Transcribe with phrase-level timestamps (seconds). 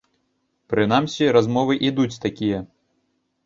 [0.73, 2.67] Прынамсі, размовы ідуць такія.